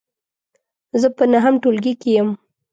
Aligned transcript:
زه 1.01 1.07
په 1.17 1.23
نهم 1.33 1.55
ټولګې 1.61 1.93
کې 2.01 2.09
یم. 2.17 2.29